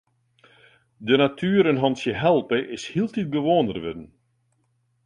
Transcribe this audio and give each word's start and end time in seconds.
De 1.09 1.15
natuer 1.23 1.65
in 1.71 1.81
hantsje 1.83 2.13
helpe 2.25 2.57
is 2.75 2.83
hieltyd 2.93 3.29
gewoaner 3.35 3.79
wurden. 3.83 4.07